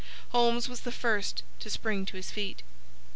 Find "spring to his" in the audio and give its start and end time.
1.69-2.31